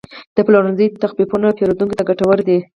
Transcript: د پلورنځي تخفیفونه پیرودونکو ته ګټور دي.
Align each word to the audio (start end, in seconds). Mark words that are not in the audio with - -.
د 0.35 0.37
پلورنځي 0.45 0.87
تخفیفونه 1.03 1.47
پیرودونکو 1.57 1.97
ته 1.99 2.03
ګټور 2.09 2.39
دي. 2.47 2.57